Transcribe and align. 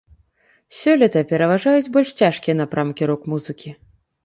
Сёлета 0.77 1.21
пераважаюць 1.33 1.91
больш 1.99 2.15
цяжкія 2.21 2.59
напрамкі 2.65 3.13
рок-музыкі. 3.15 3.79